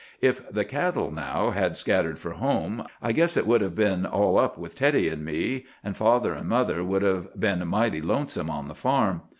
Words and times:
"If 0.19 0.51
the 0.51 0.65
cattle, 0.65 1.11
now, 1.11 1.51
had 1.51 1.77
scattered 1.77 2.17
for 2.17 2.31
home, 2.31 2.87
I 3.03 3.11
guess 3.11 3.37
it 3.37 3.45
would 3.45 3.61
have 3.61 3.75
been 3.75 4.03
all 4.03 4.39
up 4.39 4.57
with 4.57 4.73
Teddy 4.73 5.07
and 5.09 5.23
me, 5.23 5.65
and 5.83 5.95
father 5.95 6.33
and 6.33 6.49
mother 6.49 6.83
would 6.83 7.03
have 7.03 7.39
been 7.39 7.67
mighty 7.67 8.01
lonesome 8.01 8.49
on 8.49 8.67
the 8.67 8.73
farm. 8.73 9.21